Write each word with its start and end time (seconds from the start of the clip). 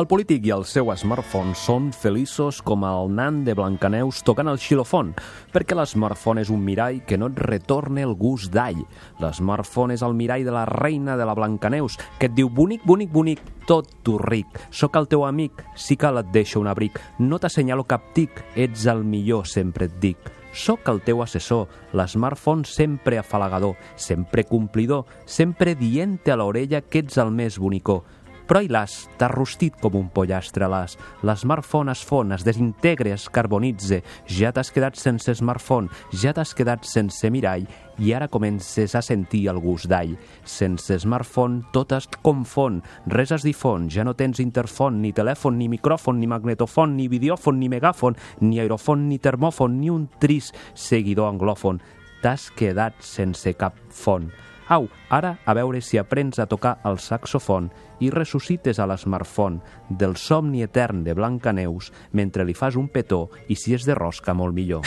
El 0.00 0.06
polític 0.08 0.46
i 0.48 0.52
el 0.54 0.62
seu 0.64 0.88
smartphone 0.96 1.50
són 1.58 1.90
feliços 1.92 2.62
com 2.64 2.86
el 2.88 3.10
nan 3.12 3.42
de 3.44 3.52
Blancaneus 3.58 4.22
tocant 4.24 4.48
el 4.48 4.56
xilofon, 4.62 5.10
perquè 5.52 5.76
l'smartphone 5.76 6.40
és 6.40 6.52
un 6.54 6.62
mirall 6.64 7.02
que 7.04 7.18
no 7.20 7.28
et 7.28 7.42
retorna 7.44 8.06
el 8.06 8.14
gust 8.16 8.48
d'all. 8.54 8.80
L'smartphone 9.20 9.98
és 9.98 10.04
el 10.06 10.16
mirall 10.16 10.46
de 10.46 10.54
la 10.56 10.64
reina 10.70 11.18
de 11.20 11.26
la 11.28 11.34
Blancaneus, 11.36 11.98
que 12.16 12.30
et 12.30 12.38
diu 12.38 12.48
bonic, 12.48 12.86
bonic, 12.88 13.12
bonic, 13.12 13.42
tot 13.70 13.86
tu 14.02 14.16
ric. 14.18 14.58
Soc 14.74 14.96
el 14.98 15.06
teu 15.06 15.22
amic, 15.22 15.62
sí 15.78 15.94
que 15.96 16.10
et 16.10 16.32
deixo 16.34 16.58
un 16.58 16.66
abric. 16.66 16.98
No 17.20 17.38
t'assenyalo 17.38 17.84
cap 17.86 18.02
tic, 18.16 18.42
ets 18.56 18.86
el 18.90 19.04
millor, 19.04 19.46
sempre 19.46 19.86
et 19.86 19.94
dic. 20.02 20.18
Soc 20.50 20.88
el 20.90 20.98
teu 21.06 21.22
assessor, 21.22 21.68
l'smartphone 21.94 22.66
sempre 22.66 23.18
afalagador, 23.18 23.76
sempre 23.94 24.42
complidor, 24.42 25.06
sempre 25.24 25.76
dient-te 25.78 26.32
a 26.32 26.36
l'orella 26.40 26.80
que 26.80 27.04
ets 27.04 27.20
el 27.22 27.30
més 27.30 27.60
bonicó 27.62 28.02
però 28.50 28.64
i 28.66 28.66
l'as, 28.66 29.04
t'ha 29.14 29.28
rostit 29.30 29.76
com 29.78 29.94
un 29.94 30.08
pollastre 30.10 30.66
l'as. 30.66 30.96
L'smartphone 31.22 31.92
es 31.92 32.00
fon, 32.02 32.32
es 32.34 32.42
desintegra, 32.42 33.12
es 33.14 33.28
carbonitze. 33.30 34.00
Ja 34.26 34.50
t'has 34.50 34.72
quedat 34.74 34.98
sense 34.98 35.36
smartphone, 35.38 35.86
ja 36.10 36.32
t'has 36.34 36.50
quedat 36.58 36.82
sense 36.82 37.30
mirall 37.30 37.68
i 38.02 38.10
ara 38.16 38.26
comences 38.26 38.96
a 38.98 39.04
sentir 39.06 39.44
el 39.52 39.62
gust 39.62 39.86
d'all. 39.92 40.16
Sense 40.42 40.98
smartphone 40.98 41.62
tot 41.70 41.94
es 41.94 42.10
confon, 42.26 42.82
res 43.06 43.30
es 43.38 43.46
difon, 43.46 43.86
ja 43.86 44.02
no 44.02 44.16
tens 44.18 44.42
interfon, 44.42 44.98
ni 44.98 45.14
telèfon, 45.14 45.54
ni 45.54 45.70
micròfon, 45.70 46.18
ni 46.18 46.26
magnetofon, 46.26 46.98
ni 46.98 47.06
videòfon, 47.12 47.62
ni 47.62 47.70
megàfon, 47.70 48.18
ni 48.42 48.58
aerofon, 48.58 49.06
ni 49.06 49.22
termòfon, 49.22 49.78
ni 49.78 49.94
un 49.94 50.08
trist 50.18 50.58
seguidor 50.74 51.30
anglòfon. 51.30 51.78
T'has 52.18 52.50
quedat 52.58 52.98
sense 52.98 53.54
cap 53.54 53.78
font. 53.94 54.32
Au, 54.70 54.86
ara 55.10 55.32
a 55.44 55.54
veure 55.58 55.80
si 55.82 55.98
aprens 55.98 56.38
a 56.38 56.46
tocar 56.46 56.76
el 56.86 57.00
saxofon 57.02 57.72
i 57.98 58.12
ressuscites 58.14 58.78
a 58.78 58.86
l'smartphone 58.86 59.58
del 59.90 60.14
somni 60.14 60.62
etern 60.62 61.02
de 61.02 61.16
Blancaneus 61.18 61.90
mentre 62.14 62.46
li 62.46 62.54
fas 62.54 62.78
un 62.78 62.86
petó 62.86 63.24
i 63.50 63.58
si 63.58 63.74
és 63.74 63.82
de 63.88 63.98
rosca 63.98 64.30
molt 64.30 64.54
millor. 64.54 64.86